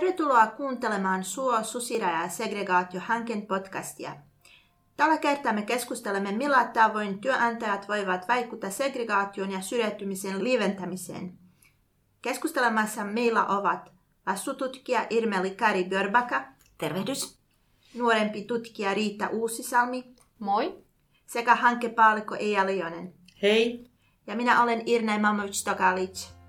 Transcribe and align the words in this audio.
Tervetuloa 0.00 0.46
kuuntelemaan 0.46 1.24
Suo, 1.24 1.62
Susira 1.62 2.10
ja 2.22 2.28
segregaatio 2.28 3.00
hanken 3.04 3.46
podcastia. 3.46 4.16
Tällä 4.96 5.18
kertaa 5.18 5.52
me 5.52 5.62
keskustelemme, 5.62 6.32
millä 6.32 6.64
tavoin 6.64 7.20
työnantajat 7.20 7.88
voivat 7.88 8.28
vaikuttaa 8.28 8.70
segregaation 8.70 9.50
ja 9.50 9.60
syrjäytymisen 9.60 10.44
lieventämiseen. 10.44 11.38
Keskustelemassa 12.22 13.04
meillä 13.04 13.46
ovat 13.46 13.92
vastuututkija 14.26 15.06
Irmeli 15.10 15.50
Kari 15.50 15.84
Börbaka. 15.84 16.44
Tervehdys. 16.78 17.38
Nuorempi 17.94 18.44
tutkija 18.44 18.94
Riitta 18.94 19.28
Uusisalmi. 19.28 20.04
Moi. 20.38 20.78
Sekä 21.26 21.54
hankepaallikko 21.54 22.34
Eija 22.34 22.66
Lionen. 22.66 23.14
Hei. 23.42 23.90
Ja 24.26 24.36
minä 24.36 24.62
olen 24.62 24.82
Irne 24.86 25.18
Mamovic-Tokalic. 25.18 26.39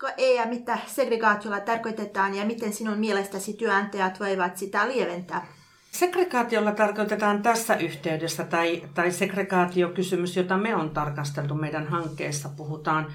Kerrotko 0.00 0.22
Eija, 0.22 0.46
mitä 0.46 0.78
segregaatiolla 0.86 1.60
tarkoitetaan 1.60 2.34
ja 2.34 2.44
miten 2.44 2.72
sinun 2.72 2.98
mielestäsi 2.98 3.52
työnantajat 3.52 4.20
voivat 4.20 4.56
sitä 4.56 4.88
lieventää? 4.88 5.46
Segregaatiolla 5.90 6.72
tarkoitetaan 6.72 7.42
tässä 7.42 7.76
yhteydessä, 7.76 8.44
tai, 8.44 8.82
tai 8.94 9.12
segregaatiokysymys, 9.12 10.36
jota 10.36 10.56
me 10.56 10.74
on 10.74 10.90
tarkasteltu 10.90 11.54
meidän 11.54 11.86
hankkeessa, 11.86 12.48
puhutaan 12.56 13.06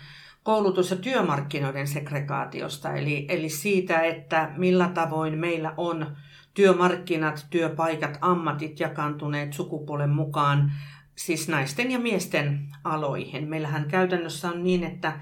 koulutus- 0.43 0.91
ja 0.91 0.97
työmarkkinoiden 0.97 1.87
segregaatiosta, 1.87 2.93
eli, 2.93 3.25
eli 3.29 3.49
siitä, 3.49 4.01
että 4.01 4.51
millä 4.57 4.89
tavoin 4.93 5.37
meillä 5.37 5.73
on 5.77 6.17
työmarkkinat, 6.53 7.45
työpaikat, 7.49 8.17
ammatit 8.21 8.79
jakantuneet 8.79 9.53
sukupuolen 9.53 10.09
mukaan, 10.09 10.71
siis 11.15 11.47
naisten 11.47 11.91
ja 11.91 11.99
miesten 11.99 12.67
aloihin. 12.83 13.47
Meillähän 13.47 13.87
käytännössä 13.87 14.49
on 14.49 14.63
niin, 14.63 14.83
että 14.83 15.13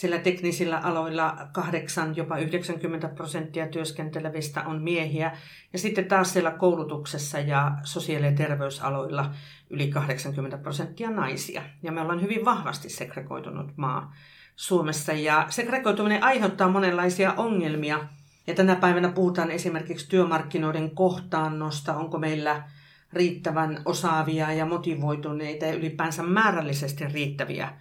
sillä 0.00 0.18
teknisillä 0.18 0.78
aloilla 0.78 1.36
8, 1.52 2.16
jopa 2.16 2.38
90 2.38 3.08
prosenttia 3.08 3.68
työskentelevistä 3.68 4.62
on 4.62 4.82
miehiä. 4.82 5.36
Ja 5.72 5.78
sitten 5.78 6.04
taas 6.04 6.32
siellä 6.32 6.50
koulutuksessa 6.50 7.38
ja 7.38 7.72
sosiaali- 7.84 8.26
ja 8.26 8.32
terveysaloilla 8.32 9.30
yli 9.70 9.88
80 9.88 10.58
prosenttia 10.58 11.10
naisia. 11.10 11.62
Ja 11.82 11.92
me 11.92 12.00
ollaan 12.00 12.22
hyvin 12.22 12.44
vahvasti 12.44 12.88
segregoitunut 12.90 13.76
maa 13.76 14.14
Suomessa. 14.56 15.12
Ja 15.12 15.46
segregoituminen 15.48 16.22
aiheuttaa 16.22 16.68
monenlaisia 16.68 17.34
ongelmia. 17.36 18.08
Ja 18.46 18.54
tänä 18.54 18.76
päivänä 18.76 19.08
puhutaan 19.08 19.50
esimerkiksi 19.50 20.08
työmarkkinoiden 20.08 20.90
kohtaannosta. 20.90 21.96
Onko 21.96 22.18
meillä 22.18 22.62
riittävän 23.12 23.82
osaavia 23.84 24.52
ja 24.52 24.66
motivoituneita 24.66 25.64
ja 25.64 25.74
ylipäänsä 25.74 26.22
määrällisesti 26.22 27.04
riittäviä 27.04 27.72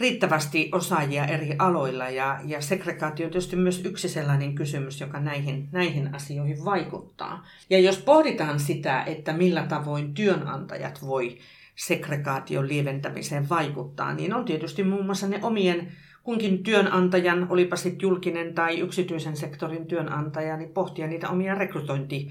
riittävästi 0.00 0.68
osaajia 0.72 1.26
eri 1.26 1.54
aloilla 1.58 2.08
ja, 2.08 2.40
ja 2.44 2.60
segregaatio 2.60 3.26
on 3.26 3.32
tietysti 3.32 3.56
myös 3.56 3.84
yksi 3.84 4.08
sellainen 4.08 4.54
kysymys, 4.54 5.00
joka 5.00 5.20
näihin, 5.20 5.68
näihin 5.72 6.14
asioihin 6.14 6.64
vaikuttaa. 6.64 7.46
Ja 7.70 7.78
jos 7.78 7.98
pohditaan 7.98 8.60
sitä, 8.60 9.02
että 9.02 9.32
millä 9.32 9.62
tavoin 9.62 10.14
työnantajat 10.14 11.06
voi 11.06 11.38
segregaation 11.76 12.68
lieventämiseen 12.68 13.48
vaikuttaa, 13.48 14.14
niin 14.14 14.34
on 14.34 14.44
tietysti 14.44 14.84
muun 14.84 15.04
muassa 15.06 15.28
ne 15.28 15.38
omien 15.42 15.92
kunkin 16.22 16.62
työnantajan, 16.62 17.46
olipa 17.50 17.76
sitten 17.76 18.02
julkinen 18.02 18.54
tai 18.54 18.80
yksityisen 18.80 19.36
sektorin 19.36 19.86
työnantaja, 19.86 20.56
niin 20.56 20.70
pohtia 20.70 21.06
niitä 21.06 21.28
omia 21.28 21.54
rekrytointi 21.54 22.28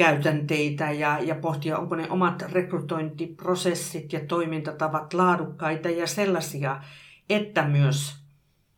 käytänteitä 0.00 0.90
ja, 0.90 1.18
ja 1.18 1.34
pohtia, 1.34 1.78
onko 1.78 1.96
ne 1.96 2.10
omat 2.10 2.42
rekrytointiprosessit 2.52 4.12
ja 4.12 4.20
toimintatavat 4.20 5.14
laadukkaita 5.14 5.90
ja 5.90 6.06
sellaisia, 6.06 6.80
että 7.30 7.68
myös 7.68 8.16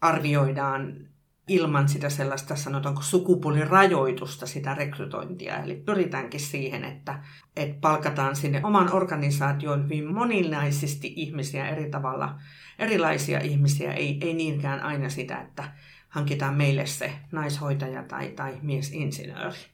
arvioidaan 0.01 1.09
ilman 1.49 1.89
sitä 1.89 2.09
sellaista, 2.09 2.57
sanotaanko 2.57 3.03
sukupuolirajoitusta 3.03 4.47
sitä 4.47 4.75
rekrytointia. 4.75 5.63
Eli 5.63 5.77
pyritäänkin 5.77 6.41
siihen, 6.41 6.85
että, 6.85 7.25
että 7.57 7.77
palkataan 7.81 8.37
sinne 8.37 8.61
oman 8.65 8.93
organisaation 8.93 9.85
hyvin 9.85 10.15
moninaisesti 10.15 11.13
ihmisiä 11.17 11.69
eri 11.69 11.91
tavalla, 11.91 12.39
erilaisia 12.79 13.41
ihmisiä, 13.41 13.93
ei, 13.93 14.19
ei 14.21 14.35
niinkään 14.35 14.81
aina 14.81 15.09
sitä, 15.09 15.41
että 15.41 15.73
hankitaan 16.09 16.55
meille 16.55 16.87
se 16.87 17.13
naishoitaja 17.33 18.03
tai, 18.03 18.29
tai 18.29 18.59
miesinsinööri. 18.63 19.72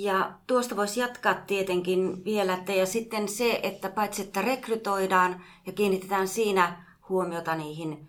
Ja 0.00 0.32
tuosta 0.46 0.76
voisi 0.76 1.00
jatkaa 1.00 1.34
tietenkin 1.34 2.24
vielä, 2.24 2.54
että 2.54 2.72
ja 2.72 2.86
sitten 2.86 3.28
se, 3.28 3.60
että 3.62 3.90
paitsi 3.90 4.22
että 4.22 4.42
rekrytoidaan 4.42 5.44
ja 5.66 5.72
kiinnitetään 5.72 6.28
siinä 6.28 6.84
huomiota 7.08 7.54
niihin 7.54 8.08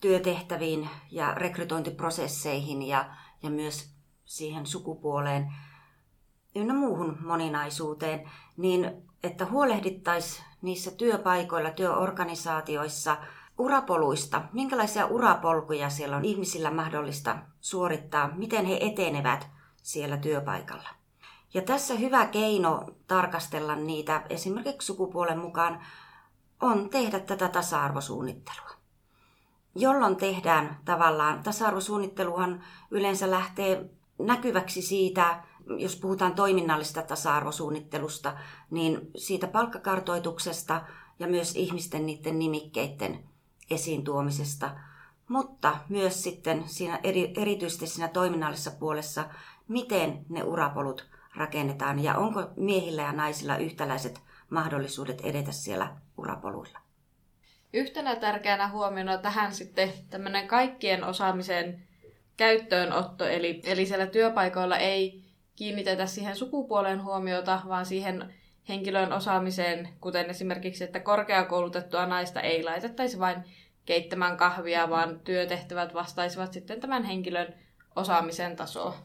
työtehtäviin 0.00 0.88
ja 1.10 1.34
rekrytointiprosesseihin 1.34 2.82
ja, 2.82 3.10
ja 3.42 3.50
myös 3.50 3.90
siihen 4.24 4.66
sukupuoleen 4.66 5.54
ynnä 6.54 6.74
muuhun 6.74 7.18
moninaisuuteen, 7.20 8.30
niin 8.56 9.02
että 9.22 9.46
huolehdittaisiin 9.46 10.44
niissä 10.62 10.90
työpaikoilla, 10.90 11.70
työorganisaatioissa 11.70 13.16
urapoluista, 13.58 14.42
minkälaisia 14.52 15.06
urapolkuja 15.06 15.90
siellä 15.90 16.16
on 16.16 16.24
ihmisillä 16.24 16.70
mahdollista 16.70 17.38
suorittaa, 17.60 18.30
miten 18.36 18.64
he 18.64 18.78
etenevät 18.80 19.46
siellä 19.82 20.16
työpaikalla. 20.16 20.97
Ja 21.54 21.62
tässä 21.62 21.94
hyvä 21.94 22.26
keino 22.26 22.86
tarkastella 23.06 23.76
niitä 23.76 24.22
esimerkiksi 24.30 24.86
sukupuolen 24.86 25.38
mukaan 25.38 25.80
on 26.60 26.90
tehdä 26.90 27.20
tätä 27.20 27.48
tasa-arvosuunnittelua. 27.48 28.70
Jolloin 29.74 30.16
tehdään 30.16 30.80
tavallaan, 30.84 31.42
tasa-arvosuunnitteluhan 31.42 32.64
yleensä 32.90 33.30
lähtee 33.30 33.90
näkyväksi 34.18 34.82
siitä, 34.82 35.44
jos 35.78 35.96
puhutaan 35.96 36.34
toiminnallisesta 36.34 37.02
tasa-arvosuunnittelusta, 37.02 38.36
niin 38.70 39.10
siitä 39.16 39.46
palkkakartoituksesta 39.46 40.82
ja 41.18 41.26
myös 41.26 41.56
ihmisten 41.56 42.06
niiden 42.06 42.38
nimikkeiden 42.38 43.24
esiin 43.70 44.04
tuomisesta, 44.04 44.70
mutta 45.28 45.76
myös 45.88 46.22
sitten 46.22 46.64
siinä 46.66 47.00
eri, 47.02 47.32
erityisesti 47.36 47.86
siinä 47.86 48.08
toiminnallisessa 48.08 48.70
puolessa, 48.70 49.24
miten 49.68 50.26
ne 50.28 50.42
urapolut 50.42 51.17
rakennetaan 51.36 52.04
ja 52.04 52.14
onko 52.14 52.50
miehillä 52.56 53.02
ja 53.02 53.12
naisilla 53.12 53.56
yhtäläiset 53.56 54.20
mahdollisuudet 54.50 55.20
edetä 55.20 55.52
siellä 55.52 55.96
urapoluilla. 56.16 56.78
Yhtenä 57.72 58.16
tärkeänä 58.16 58.68
huomiona 58.68 59.18
tähän 59.18 59.54
sitten 59.54 59.92
tämmöinen 60.10 60.48
kaikkien 60.48 61.04
osaamisen 61.04 61.88
käyttöönotto, 62.36 63.24
eli, 63.24 63.60
eli 63.64 63.86
siellä 63.86 64.06
työpaikoilla 64.06 64.76
ei 64.76 65.24
kiinnitetä 65.56 66.06
siihen 66.06 66.36
sukupuolen 66.36 67.04
huomiota, 67.04 67.60
vaan 67.68 67.86
siihen 67.86 68.34
henkilön 68.68 69.12
osaamiseen, 69.12 69.88
kuten 70.00 70.30
esimerkiksi, 70.30 70.84
että 70.84 71.00
korkeakoulutettua 71.00 72.06
naista 72.06 72.40
ei 72.40 72.64
laitettaisi 72.64 73.18
vain 73.18 73.44
keittämään 73.84 74.36
kahvia, 74.36 74.90
vaan 74.90 75.20
työtehtävät 75.20 75.94
vastaisivat 75.94 76.52
sitten 76.52 76.80
tämän 76.80 77.04
henkilön 77.04 77.54
osaamisen 77.96 78.56
tasoa. 78.56 78.96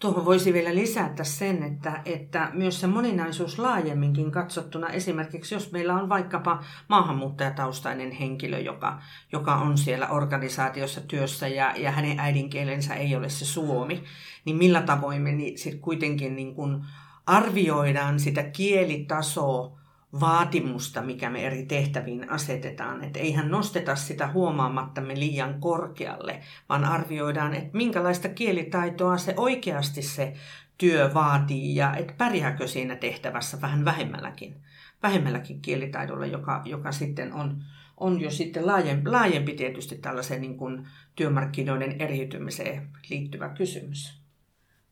Tuohon 0.00 0.24
voisi 0.24 0.52
vielä 0.52 0.74
lisätä 0.74 1.24
sen, 1.24 1.62
että, 1.62 2.02
että 2.04 2.50
myös 2.52 2.80
se 2.80 2.86
moninaisuus 2.86 3.58
laajemminkin 3.58 4.30
katsottuna, 4.30 4.88
esimerkiksi 4.88 5.54
jos 5.54 5.72
meillä 5.72 5.94
on 5.94 6.08
vaikkapa 6.08 6.62
maahanmuuttajataustainen 6.88 8.10
henkilö, 8.10 8.58
joka, 8.58 9.02
joka 9.32 9.54
on 9.54 9.78
siellä 9.78 10.08
organisaatiossa 10.08 11.00
työssä 11.00 11.48
ja, 11.48 11.74
ja 11.76 11.90
hänen 11.90 12.20
äidinkielensä 12.20 12.94
ei 12.94 13.16
ole 13.16 13.28
se 13.28 13.44
suomi, 13.44 14.04
niin 14.44 14.56
millä 14.56 14.82
tavoin 14.82 15.22
me 15.22 15.32
niin 15.32 15.58
sit 15.58 15.80
kuitenkin 15.80 16.36
niin 16.36 16.54
kuin 16.54 16.84
arvioidaan 17.26 18.20
sitä 18.20 18.42
kielitasoa 18.42 19.79
vaatimusta, 20.20 21.02
mikä 21.02 21.30
me 21.30 21.46
eri 21.46 21.66
tehtäviin 21.66 22.30
asetetaan. 22.30 23.04
Että 23.04 23.18
eihän 23.18 23.50
nosteta 23.50 23.96
sitä 23.96 24.32
huomaamattamme 24.32 25.18
liian 25.18 25.60
korkealle, 25.60 26.42
vaan 26.68 26.84
arvioidaan, 26.84 27.54
että 27.54 27.76
minkälaista 27.76 28.28
kielitaitoa 28.28 29.18
se 29.18 29.34
oikeasti 29.36 30.02
se 30.02 30.34
työ 30.78 31.10
vaatii 31.14 31.76
ja 31.76 31.96
että 31.96 32.14
pärjääkö 32.18 32.66
siinä 32.66 32.96
tehtävässä 32.96 33.60
vähän 33.60 33.84
vähemmälläkin, 33.84 34.62
vähemmälläkin 35.02 35.62
kielitaidolla, 35.62 36.26
joka, 36.26 36.62
joka 36.64 36.92
sitten 36.92 37.32
on, 37.32 37.62
on 37.96 38.20
jo 38.20 38.30
sitten 38.30 38.66
laajempi, 38.66 39.10
laajempi 39.10 39.52
tietysti 39.52 39.98
tällaiseen 39.98 40.40
niin 40.40 40.88
työmarkkinoiden 41.16 42.00
eriytymiseen 42.00 42.88
liittyvä 43.10 43.48
kysymys. 43.48 44.20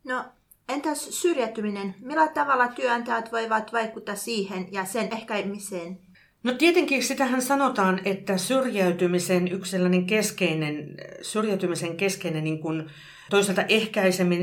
No 0.04 0.24
Entäs 0.68 1.20
syrjäytyminen? 1.22 1.94
Millä 2.00 2.28
tavalla 2.28 2.68
työnantajat 2.68 3.32
voivat 3.32 3.72
vaikuttaa 3.72 4.16
siihen 4.16 4.68
ja 4.72 4.84
sen 4.84 5.08
ehkäimiseen? 5.12 5.98
No 6.42 6.52
tietenkin 6.52 7.02
sitähän 7.02 7.42
sanotaan, 7.42 8.00
että 8.04 8.38
syrjäytymisen 8.38 9.48
yksi 9.48 9.70
sellainen 9.70 10.06
keskeinen, 10.06 10.96
syrjäytymisen 11.22 11.96
keskeinen 11.96 12.44
niin 12.44 12.60
kuin 12.60 12.86
toisaalta 13.30 13.62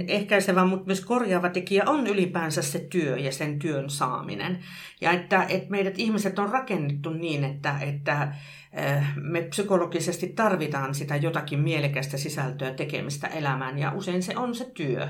ehkäisevä, 0.07 0.66
mutta 0.66 0.86
myös 0.86 1.01
korjaava 1.01 1.50
tekijä 1.50 1.83
on 1.86 2.07
ylipäänsä 2.07 2.62
se 2.62 2.80
työ 2.80 3.18
ja 3.18 3.31
sen 3.31 3.60
työn 3.60 3.89
saaminen. 3.89 4.60
Ja 5.01 5.12
että, 5.12 5.45
että 5.50 5.71
meidät 5.71 6.00
ihmiset 6.00 6.39
on 6.39 6.50
rakennettu 6.50 7.10
niin, 7.10 7.44
että, 7.44 7.80
että 7.80 8.21
äh, 8.21 9.13
me 9.16 9.42
psykologisesti 9.42 10.28
tarvitaan 10.28 10.95
sitä 10.95 11.16
jotakin 11.16 11.60
mielekästä 11.60 12.18
sisältöä 12.18 12.71
tekemistä 12.71 13.28
elämään 13.28 13.80
ja 13.80 13.92
usein 13.92 14.24
se 14.24 14.38
on 14.38 14.56
se 14.56 14.66
työ. 14.74 15.07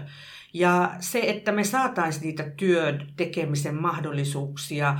Ja 0.55 0.95
se, 0.99 1.19
että 1.23 1.51
me 1.51 1.63
saataisiin 1.63 2.23
niitä 2.23 2.43
työn 2.43 3.07
tekemisen 3.17 3.75
mahdollisuuksia 3.75 4.99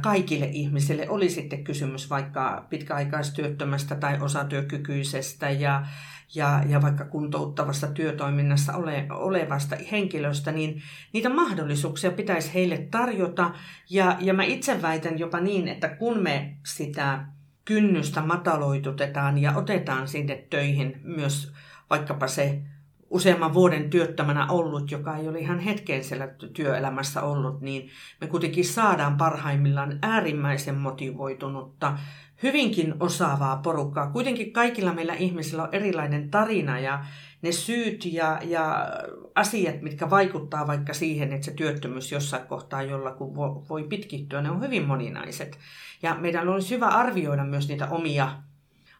kaikille 0.00 0.46
ihmisille, 0.46 1.08
oli 1.08 1.28
sitten 1.28 1.64
kysymys 1.64 2.10
vaikka 2.10 2.66
pitkäaikaistyöttömästä 2.70 3.94
tai 3.94 4.20
osatyökykyisestä 4.20 5.50
ja, 5.50 5.86
ja, 6.34 6.62
ja 6.68 6.82
vaikka 6.82 7.04
kuntouttavassa 7.04 7.86
työtoiminnassa 7.86 8.76
ole, 8.76 9.06
olevasta 9.10 9.76
henkilöstä, 9.92 10.52
niin 10.52 10.82
niitä 11.12 11.28
mahdollisuuksia 11.28 12.10
pitäisi 12.10 12.54
heille 12.54 12.78
tarjota. 12.90 13.50
Ja, 13.90 14.16
ja 14.20 14.34
mä 14.34 14.42
itse 14.42 14.82
väitän 14.82 15.18
jopa 15.18 15.40
niin, 15.40 15.68
että 15.68 15.88
kun 15.88 16.22
me 16.22 16.56
sitä 16.66 17.26
kynnystä 17.64 18.22
mataloitutetaan 18.22 19.38
ja 19.38 19.52
otetaan 19.56 20.08
sinne 20.08 20.46
töihin 20.50 21.00
myös 21.02 21.52
vaikkapa 21.90 22.26
se 22.26 22.62
useamman 23.10 23.54
vuoden 23.54 23.90
työttömänä 23.90 24.46
ollut, 24.50 24.90
joka 24.90 25.16
ei 25.16 25.28
ole 25.28 25.38
ihan 25.38 25.58
hetken 25.58 26.04
siellä 26.04 26.28
työelämässä 26.52 27.22
ollut, 27.22 27.60
niin 27.60 27.90
me 28.20 28.26
kuitenkin 28.26 28.64
saadaan 28.64 29.16
parhaimmillaan 29.16 29.98
äärimmäisen 30.02 30.74
motivoitunutta, 30.74 31.98
hyvinkin 32.42 32.94
osaavaa 33.00 33.56
porukkaa. 33.56 34.10
Kuitenkin 34.10 34.52
kaikilla 34.52 34.92
meillä 34.92 35.14
ihmisillä 35.14 35.62
on 35.62 35.74
erilainen 35.74 36.30
tarina 36.30 36.78
ja 36.78 37.04
ne 37.42 37.52
syyt 37.52 38.04
ja, 38.04 38.40
ja 38.44 38.88
asiat, 39.34 39.82
mitkä 39.82 40.10
vaikuttaa 40.10 40.66
vaikka 40.66 40.94
siihen, 40.94 41.32
että 41.32 41.44
se 41.44 41.52
työttömyys 41.52 42.12
jossain 42.12 42.46
kohtaa 42.46 42.82
jollakin 42.82 43.34
voi 43.68 43.84
pitkittyä, 43.84 44.42
ne 44.42 44.50
on 44.50 44.62
hyvin 44.62 44.86
moninaiset. 44.86 45.58
Ja 46.02 46.14
meidän 46.14 46.48
olisi 46.48 46.74
hyvä 46.74 46.86
arvioida 46.86 47.44
myös 47.44 47.68
niitä 47.68 47.88
omia 47.88 48.32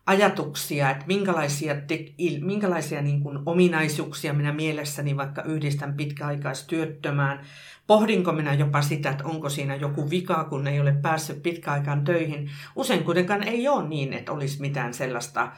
ajatuksia, 0.06 0.90
että 0.90 1.04
minkälaisia, 1.06 1.74
te, 1.74 2.04
minkälaisia 2.40 3.02
niin 3.02 3.20
kuin 3.20 3.38
ominaisuuksia 3.46 4.32
minä 4.32 4.52
mielessäni 4.52 5.16
vaikka 5.16 5.42
yhdistän 5.42 5.94
pitkäaikaistyöttömään. 5.94 7.40
Pohdinko 7.86 8.32
minä 8.32 8.54
jopa 8.54 8.82
sitä, 8.82 9.10
että 9.10 9.24
onko 9.24 9.48
siinä 9.48 9.76
joku 9.76 10.10
vika, 10.10 10.44
kun 10.44 10.66
ei 10.66 10.80
ole 10.80 10.92
päässyt 10.92 11.42
pitkäaikaan 11.42 12.04
töihin. 12.04 12.50
Usein 12.76 13.04
kuitenkaan 13.04 13.42
ei 13.42 13.68
ole 13.68 13.88
niin, 13.88 14.12
että 14.12 14.32
olisi 14.32 14.60
mitään 14.60 14.94
sellaista 14.94 15.52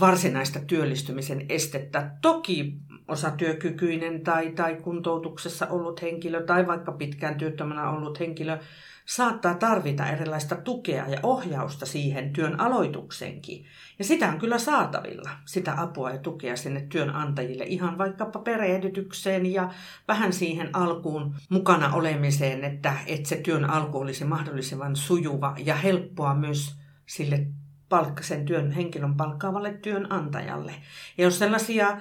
varsinaista 0.00 0.60
työllistymisen 0.60 1.46
estettä. 1.48 2.10
Toki 2.22 2.74
osatyökykyinen 3.08 4.20
tai, 4.20 4.50
tai 4.50 4.74
kuntoutuksessa 4.74 5.66
ollut 5.66 6.02
henkilö 6.02 6.42
tai 6.42 6.66
vaikka 6.66 6.92
pitkään 6.92 7.34
työttömänä 7.34 7.90
ollut 7.90 8.20
henkilö 8.20 8.58
saattaa 9.08 9.54
tarvita 9.54 10.06
erilaista 10.06 10.56
tukea 10.56 11.08
ja 11.08 11.18
ohjausta 11.22 11.86
siihen 11.86 12.32
työn 12.32 12.60
aloituksenkin. 12.60 13.64
Ja 13.98 14.04
sitä 14.04 14.28
on 14.28 14.38
kyllä 14.38 14.58
saatavilla, 14.58 15.30
sitä 15.44 15.82
apua 15.82 16.10
ja 16.10 16.18
tukea 16.18 16.56
sinne 16.56 16.80
työnantajille, 16.80 17.64
ihan 17.64 17.98
vaikkapa 17.98 18.38
perehdytykseen 18.38 19.46
ja 19.46 19.70
vähän 20.08 20.32
siihen 20.32 20.70
alkuun 20.72 21.34
mukana 21.48 21.94
olemiseen, 21.94 22.64
että, 22.64 22.92
että 23.06 23.28
se 23.28 23.36
työn 23.36 23.70
alku 23.70 23.98
olisi 23.98 24.24
mahdollisimman 24.24 24.96
sujuva 24.96 25.54
ja 25.58 25.74
helppoa 25.74 26.34
myös 26.34 26.78
sille 27.06 27.46
palkka, 27.88 28.22
sen 28.22 28.44
työn, 28.44 28.70
henkilön 28.70 29.16
palkkaavalle 29.16 29.72
työnantajalle. 29.72 30.74
Ja 31.18 31.24
jos 31.24 31.38
sellaisia 31.38 32.00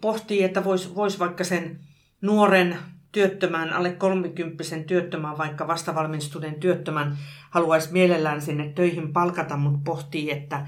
pohtii, 0.00 0.42
että 0.42 0.64
voisi 0.64 0.94
vois 0.94 1.18
vaikka 1.18 1.44
sen 1.44 1.80
nuoren 2.20 2.78
työttömän, 3.16 3.72
alle 3.72 3.92
30 3.92 4.64
työttömän, 4.86 5.38
vaikka 5.38 5.66
vastavalmistuneen 5.66 6.54
työttömän 6.54 7.16
haluaisi 7.50 7.92
mielellään 7.92 8.42
sinne 8.42 8.72
töihin 8.72 9.12
palkata, 9.12 9.56
mutta 9.56 9.80
pohtii, 9.84 10.30
että, 10.30 10.66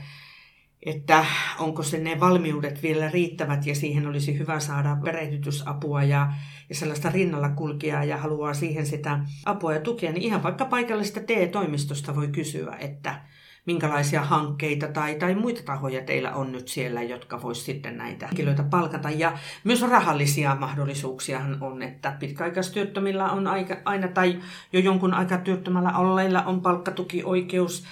että 0.87 1.25
onko 1.59 1.83
se 1.83 1.99
ne 1.99 2.21
valmiudet 2.21 2.83
vielä 2.83 3.11
riittävät 3.11 3.67
ja 3.67 3.75
siihen 3.75 4.07
olisi 4.07 4.39
hyvä 4.39 4.61
saada 4.61 4.97
perehdytysapua 5.05 6.03
ja, 6.03 6.33
ja 6.69 6.75
sellaista 6.75 7.11
rinnalla 7.11 7.49
kulkea 7.49 8.05
ja 8.05 8.17
haluaa 8.17 8.55
siihen 8.55 8.87
sitä 8.87 9.21
apua 9.45 9.75
ja 9.75 9.81
tukea, 9.81 10.13
niin 10.13 10.23
ihan 10.23 10.43
vaikka 10.43 10.65
paikallisesta 10.65 11.21
TE-toimistosta 11.21 12.17
voi 12.17 12.29
kysyä, 12.29 12.77
että 12.81 13.21
minkälaisia 13.69 14.23
hankkeita 14.23 14.87
tai, 14.87 15.15
tai 15.15 15.35
muita 15.35 15.63
tahoja 15.63 16.03
teillä 16.03 16.33
on 16.33 16.53
nyt 16.53 16.69
siellä, 16.69 17.03
jotka 17.03 17.43
vois 17.43 17.65
sitten 17.65 17.97
näitä 17.97 18.27
henkilöitä 18.27 18.63
palkata. 18.63 19.11
Ja 19.11 19.39
myös 19.65 19.83
rahallisia 19.83 20.55
mahdollisuuksiahan 20.55 21.57
on, 21.61 21.83
että 21.83 22.17
pitkäaikaistyöttömillä 22.21 23.31
on 23.31 23.47
aika, 23.47 23.77
aina 23.85 24.09
tai 24.09 24.41
jo 24.73 24.81
jonkun 24.81 25.15
aikaa 25.15 25.39
työttömällä 25.39 25.99
olleilla 25.99 26.43
on 26.43 26.61
palkkatukioikeus. 26.61 27.85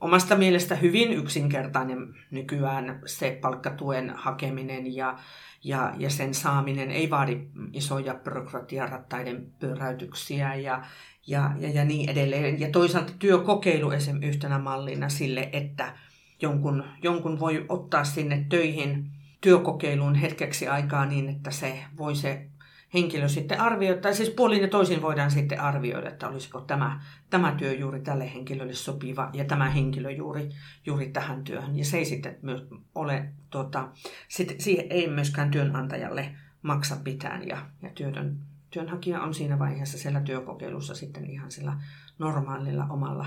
Omasta 0.00 0.36
mielestä 0.36 0.74
hyvin 0.74 1.12
yksinkertainen 1.12 2.14
nykyään 2.30 3.00
se 3.06 3.38
palkkatuen 3.40 4.10
hakeminen 4.16 4.94
ja, 4.94 5.18
ja, 5.64 5.92
ja 5.98 6.10
sen 6.10 6.34
saaminen 6.34 6.90
ei 6.90 7.10
vaadi 7.10 7.40
isoja 7.72 8.14
byrokratiarattaiden 8.14 9.52
pyöräytyksiä 9.58 10.54
ja, 10.54 10.82
ja, 11.26 11.50
ja, 11.58 11.70
ja 11.70 11.84
niin 11.84 12.10
edelleen. 12.10 12.60
Ja 12.60 12.70
toisaalta 12.70 13.12
työkokeilu 13.18 13.90
esim. 13.90 14.22
yhtenä 14.22 14.58
mallina 14.58 15.08
sille, 15.08 15.48
että 15.52 15.94
jonkun, 16.42 16.84
jonkun 17.02 17.40
voi 17.40 17.66
ottaa 17.68 18.04
sinne 18.04 18.46
töihin 18.48 19.10
työkokeiluun 19.40 20.14
hetkeksi 20.14 20.68
aikaa 20.68 21.06
niin, 21.06 21.28
että 21.28 21.50
se 21.50 21.84
voi 21.98 22.14
se 22.14 22.46
henkilö 22.94 23.28
sitten 23.28 23.60
arvioida, 23.60 24.00
tai 24.00 24.14
siis 24.14 24.30
puolin 24.30 24.62
ja 24.62 24.68
toisin 24.68 25.02
voidaan 25.02 25.30
sitten 25.30 25.60
arvioida, 25.60 26.08
että 26.08 26.28
olisiko 26.28 26.60
tämä, 26.60 27.00
tämä 27.30 27.54
työ 27.58 27.72
juuri 27.72 28.00
tälle 28.00 28.34
henkilölle 28.34 28.74
sopiva 28.74 29.30
ja 29.32 29.44
tämä 29.44 29.70
henkilö 29.70 30.10
juuri, 30.10 30.50
juuri 30.86 31.08
tähän 31.08 31.44
työhön. 31.44 31.78
Ja 31.78 31.84
se 31.84 31.98
ei 31.98 32.04
sitten 32.04 32.38
myös 32.42 32.62
ole, 32.94 33.32
tuota, 33.50 33.88
sit, 34.28 34.54
siihen 34.58 34.86
ei 34.90 35.08
myöskään 35.08 35.50
työnantajalle 35.50 36.34
maksa 36.62 36.96
mitään 37.04 37.48
ja, 37.48 37.66
ja 37.82 37.90
työtön 37.94 38.38
työnhakija 38.76 39.22
on 39.22 39.34
siinä 39.34 39.58
vaiheessa 39.58 39.98
siellä 39.98 40.20
työkokeilussa 40.20 40.94
sitten 40.94 41.30
ihan 41.30 41.50
sillä 41.50 41.80
normaalilla 42.18 42.86
omalla 42.90 43.26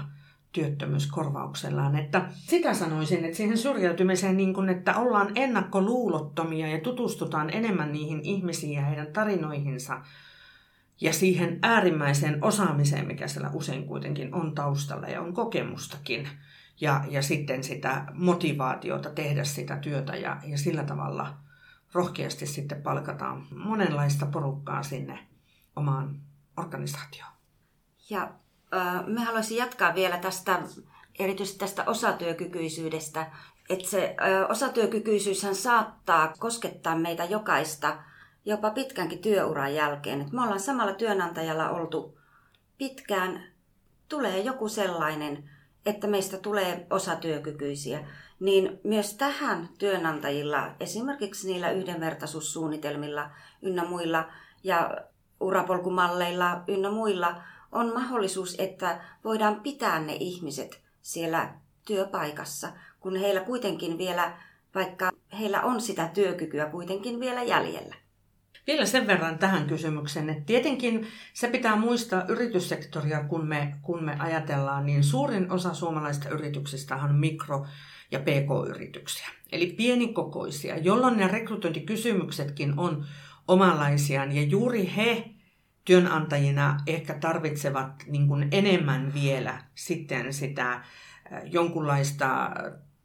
työttömyyskorvauksellaan. 0.52 1.96
Että 1.96 2.26
sitä 2.32 2.74
sanoisin, 2.74 3.26
että 3.26 3.38
siihen 3.38 3.58
syrjäytymiseen, 3.58 4.38
niin 4.38 4.54
kuin, 4.54 4.70
että 4.70 4.96
ollaan 4.96 5.32
ennakkoluulottomia 5.36 6.68
ja 6.68 6.80
tutustutaan 6.80 7.50
enemmän 7.50 7.92
niihin 7.92 8.22
ihmisiin 8.22 8.74
ja 8.74 8.86
heidän 8.86 9.14
tarinoihinsa 9.14 10.02
ja 11.02 11.14
siihen 11.14 11.60
äärimmäiseen 11.62 12.44
osaamiseen, 12.44 13.08
mikä 13.08 13.28
siellä 13.28 13.50
usein 13.54 13.86
kuitenkin 13.86 14.34
on 14.34 14.56
taustalla 14.56 15.08
ja 15.08 15.22
on 15.22 15.34
kokemustakin. 15.34 16.28
Ja, 16.82 17.04
ja 17.08 17.22
sitten 17.22 17.64
sitä 17.64 18.06
motivaatiota 18.14 19.10
tehdä 19.10 19.44
sitä 19.44 19.78
työtä 19.78 20.16
ja, 20.16 20.38
ja 20.46 20.58
sillä 20.58 20.84
tavalla 20.84 21.34
rohkeasti 21.94 22.46
sitten 22.46 22.82
palkataan 22.82 23.46
monenlaista 23.56 24.26
porukkaa 24.26 24.84
sinne 24.84 25.29
omaan 25.80 26.22
organisaatioon. 26.58 27.32
Ja 28.10 28.32
äh, 28.74 29.08
me 29.08 29.24
haluaisin 29.24 29.58
jatkaa 29.58 29.96
vielä 29.96 30.18
tästä, 30.18 30.62
erityisesti 31.20 31.60
tästä 31.60 31.84
osatyökykyisyydestä. 31.84 33.32
Että 33.70 33.90
se 33.90 34.16
äh, 34.22 34.52
osatyökykyisyyshän 34.52 35.56
saattaa 35.56 36.34
koskettaa 36.40 36.96
meitä 36.96 37.24
jokaista 37.24 37.98
jopa 38.46 38.72
pitkänkin 38.72 39.20
työuran 39.20 39.76
jälkeen. 39.76 40.22
Et 40.22 40.32
me 40.32 40.42
ollaan 40.42 40.60
samalla 40.60 40.94
työnantajalla 40.94 41.70
oltu 41.70 42.18
pitkään, 42.78 43.44
tulee 44.10 44.40
joku 44.40 44.70
sellainen, 44.70 45.50
että 45.86 46.08
meistä 46.08 46.38
tulee 46.38 46.88
osatyökykyisiä, 46.90 48.08
niin 48.40 48.80
myös 48.84 49.14
tähän 49.14 49.70
työnantajilla, 49.78 50.76
esimerkiksi 50.80 51.48
niillä 51.48 51.72
yhdenvertaisuussuunnitelmilla 51.72 53.30
ynnä 53.62 53.86
muilla 53.86 54.28
ja 54.64 54.92
urapolkumalleilla 55.40 56.64
ynnä 56.68 56.92
muilla 56.92 57.42
on 57.72 57.94
mahdollisuus, 57.94 58.56
että 58.60 59.02
voidaan 59.24 59.62
pitää 59.62 60.00
ne 60.00 60.18
ihmiset 60.20 60.82
siellä 61.02 61.54
työpaikassa, 61.88 62.68
kun 63.00 63.16
heillä 63.16 63.42
kuitenkin 63.42 63.98
vielä, 63.98 64.38
vaikka 64.76 65.12
heillä 65.40 65.62
on 65.62 65.82
sitä 65.82 66.08
työkykyä 66.08 66.66
kuitenkin 66.66 67.20
vielä 67.20 67.44
jäljellä. 67.44 67.96
Vielä 68.68 68.86
sen 68.86 69.08
verran 69.08 69.40
tähän 69.40 69.68
kysymykseen, 69.68 70.30
että 70.30 70.44
tietenkin 70.46 71.08
se 71.34 71.48
pitää 71.48 71.76
muistaa 71.76 72.26
yrityssektoria, 72.28 73.24
kun 73.24 73.48
me, 73.48 73.76
kun 73.82 74.04
me 74.04 74.16
ajatellaan, 74.20 74.86
niin 74.86 75.04
suurin 75.04 75.52
osa 75.52 75.74
suomalaisista 75.74 76.30
yrityksistä 76.30 76.96
on 76.96 77.16
mikro- 77.16 77.66
ja 78.12 78.20
pk-yrityksiä, 78.20 79.28
eli 79.52 79.68
pienikokoisia, 79.68 80.78
jolloin 80.78 81.18
ne 81.18 81.28
rekrytointikysymyksetkin 81.28 82.80
on 82.80 83.06
omanlaisiaan. 83.50 84.36
Ja 84.36 84.42
juuri 84.42 84.92
he 84.96 85.30
työnantajina 85.86 86.78
ehkä 86.88 87.14
tarvitsevat 87.14 88.04
niin 88.08 88.28
kuin 88.28 88.48
enemmän 88.52 89.14
vielä 89.14 89.64
sitten 89.76 90.34
sitä 90.34 90.84
jonkunlaista 91.44 92.52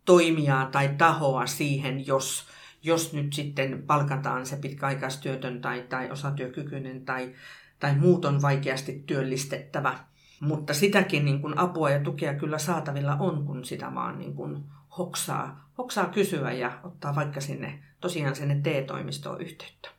toimijaa 0.05 0.67
tai 0.67 0.89
tahoa 0.99 1.47
siihen, 1.47 2.07
jos, 2.07 2.47
jos 2.83 3.13
nyt 3.13 3.33
sitten 3.33 3.83
palkataan 3.87 4.47
se 4.47 4.57
pitkäaikaistyötön 4.57 5.61
tai, 5.61 5.83
tai 5.89 6.11
osatyökykyinen 6.11 7.05
tai, 7.05 7.35
tai 7.81 7.95
muuton 7.95 8.43
vaikeasti 8.43 9.03
työllistettävä. 9.07 9.99
Mutta 10.41 10.75
sitäkin 10.75 11.25
niin 11.25 11.41
kuin 11.41 11.59
apua 11.59 11.91
ja 11.91 12.01
tukea 12.01 12.35
kyllä 12.35 12.59
saatavilla 12.59 13.17
on, 13.17 13.45
kun 13.45 13.65
sitä 13.65 13.95
vaan 13.95 14.19
niin 14.19 14.35
kuin 14.35 14.65
hoksaa, 14.99 15.71
hoksaa 15.79 16.07
kysyä 16.07 16.53
ja 16.53 16.81
ottaa 16.83 17.15
vaikka 17.15 17.41
sinne 17.41 17.83
tosiaan 18.01 18.37
sinne 18.37 18.61
TE-toimistoon 18.63 19.41
yhteyttä. 19.41 19.94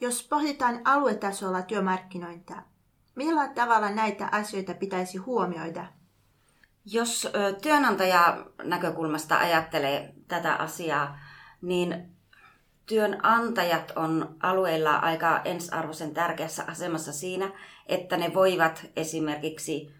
Jos 0.00 0.26
pohditaan 0.30 0.80
aluetasolla 0.84 1.62
työmarkkinointia, 1.62 2.62
millä 3.14 3.48
tavalla 3.48 3.90
näitä 3.90 4.28
asioita 4.32 4.74
pitäisi 4.74 5.18
huomioida? 5.18 5.86
Jos 6.84 7.28
työnantaja 7.62 8.44
näkökulmasta 8.64 9.38
ajattelee 9.38 10.14
tätä 10.28 10.54
asiaa, 10.54 11.18
niin 11.62 12.16
työnantajat 12.86 13.92
on 13.96 14.36
alueilla 14.42 14.96
aika 14.96 15.40
ensarvoisen 15.44 16.14
tärkeässä 16.14 16.64
asemassa 16.66 17.12
siinä, 17.12 17.50
että 17.86 18.16
ne 18.16 18.34
voivat 18.34 18.86
esimerkiksi 18.96 19.94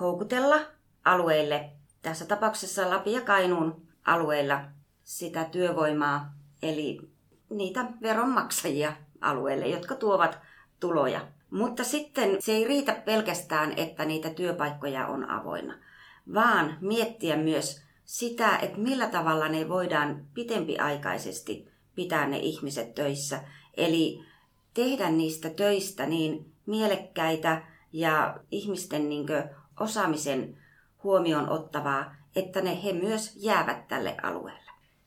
houkutella 0.00 0.56
alueille, 1.04 1.70
tässä 2.02 2.26
tapauksessa 2.26 2.90
Lapin 2.90 3.12
ja 3.12 3.20
Kainuun 3.20 3.86
alueilla, 4.06 4.64
sitä 5.04 5.44
työvoimaa, 5.44 6.34
eli 6.62 7.00
niitä 7.50 7.84
veronmaksajia 8.02 8.92
alueelle, 9.24 9.66
jotka 9.66 9.94
tuovat 9.94 10.38
tuloja. 10.80 11.20
Mutta 11.50 11.84
sitten 11.84 12.36
se 12.40 12.52
ei 12.52 12.64
riitä 12.64 12.92
pelkästään, 12.92 13.72
että 13.76 14.04
niitä 14.04 14.30
työpaikkoja 14.30 15.06
on 15.06 15.30
avoinna, 15.30 15.74
vaan 16.34 16.78
miettiä 16.80 17.36
myös 17.36 17.82
sitä, 18.04 18.56
että 18.56 18.78
millä 18.78 19.06
tavalla 19.06 19.48
ne 19.48 19.68
voidaan 19.68 20.26
pitempiaikaisesti 20.34 21.68
pitää 21.94 22.26
ne 22.26 22.38
ihmiset 22.38 22.94
töissä. 22.94 23.40
Eli 23.76 24.24
tehdä 24.74 25.10
niistä 25.10 25.50
töistä 25.50 26.06
niin 26.06 26.52
mielekkäitä 26.66 27.62
ja 27.92 28.40
ihmisten 28.50 29.08
niin 29.08 29.26
osaamisen 29.80 30.58
huomioon 31.02 31.48
ottavaa, 31.48 32.14
että 32.36 32.60
ne 32.60 32.84
he 32.84 32.92
myös 32.92 33.32
jäävät 33.36 33.88
tälle 33.88 34.16
alueelle. 34.22 34.63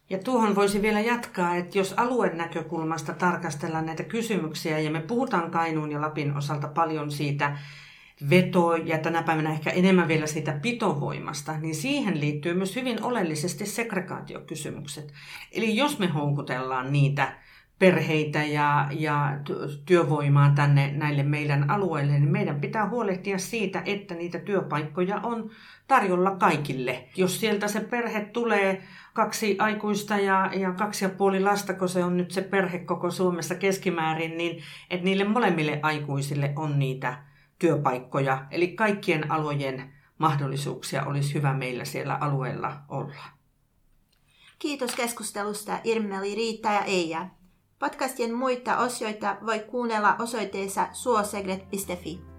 Ja 0.10 0.18
tuohon 0.18 0.56
voisi 0.56 0.82
vielä 0.82 1.00
jatkaa, 1.00 1.56
että 1.56 1.78
jos 1.78 1.94
alueen 1.98 2.38
näkökulmasta 2.38 3.14
tarkastellaan 3.14 3.86
näitä 3.86 4.04
kysymyksiä, 4.04 4.80
ja 4.80 4.92
me 4.92 5.02
puhutaan 5.02 5.52
Kainuun 5.52 5.92
ja 5.92 6.02
Lapin 6.02 6.38
osalta 6.38 6.68
paljon 6.68 7.12
siitä 7.12 7.58
veto- 8.30 8.76
ja 8.76 8.98
tänä 8.98 9.24
päivänä 9.24 9.52
ehkä 9.52 9.70
enemmän 9.70 10.08
vielä 10.08 10.28
siitä 10.28 10.60
pitovoimasta, 10.62 11.60
niin 11.60 11.76
siihen 11.76 12.20
liittyy 12.20 12.54
myös 12.54 12.76
hyvin 12.76 13.04
oleellisesti 13.04 13.66
segregaatiokysymykset. 13.66 15.14
Eli 15.52 15.76
jos 15.76 16.00
me 16.00 16.08
houkutellaan 16.08 16.94
niitä 16.94 17.34
perheitä 17.80 18.44
ja, 18.44 18.88
ja 18.92 19.40
työvoimaa 19.86 20.52
tänne 20.56 20.92
näille 20.92 21.24
meidän 21.24 21.70
alueille, 21.70 22.12
niin 22.12 22.32
meidän 22.32 22.62
pitää 22.62 22.90
huolehtia 22.90 23.38
siitä, 23.38 23.82
että 23.86 24.16
niitä 24.16 24.40
työpaikkoja 24.40 25.20
on 25.24 25.50
tarjolla 25.88 26.32
kaikille. 26.32 27.08
Jos 27.16 27.40
sieltä 27.40 27.68
se 27.68 27.80
perhe 27.80 28.26
tulee 28.26 28.84
kaksi 29.14 29.56
aikuista 29.60 30.18
ja, 30.18 30.50
ja 30.54 30.72
kaksi 30.72 31.06
ja 31.06 31.10
puoli 31.10 31.40
lasta, 31.40 31.74
kun 31.74 31.90
se 31.90 32.04
on 32.04 32.18
nyt 32.18 32.32
se 32.32 32.42
perhe 32.42 32.80
koko 32.80 33.12
Suomessa 33.12 33.56
keskimäärin, 33.56 34.38
niin 34.38 34.64
että 34.90 35.06
niille 35.06 35.24
molemmille 35.24 35.80
aikuisille 35.84 36.54
on 36.56 36.80
niitä 36.80 37.24
työpaikkoja. 37.60 38.46
Eli 38.52 38.68
kaikkien 38.68 39.32
alojen 39.32 39.94
mahdollisuuksia 40.18 41.06
olisi 41.06 41.34
hyvä 41.34 41.54
meillä 41.54 41.86
siellä 41.86 42.16
alueella 42.16 42.78
olla. 42.90 43.24
Kiitos 44.60 44.96
keskustelusta 44.96 45.80
Irmeli, 45.84 46.36
Riitta 46.36 46.72
ja 46.72 46.84
Eija. 46.84 47.28
Podcastien 47.80 48.34
muita 48.34 48.78
osioita 48.80 49.38
voi 49.46 49.60
kuunnella 49.60 50.16
osoitteessa 50.20 50.88
suosegret.fi. 50.92 52.37